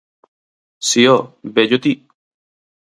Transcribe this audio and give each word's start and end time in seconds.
–Si, 0.89 1.05
ho, 1.11 1.17
vello 1.59 1.83
ti! 1.87 1.93